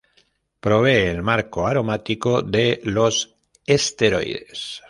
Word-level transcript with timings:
Provee 0.61 1.11
el 1.11 1.21
marco 1.21 1.67
aromático 1.67 2.41
de 2.41 2.79
los 2.85 3.35
esteroides. 3.67 4.79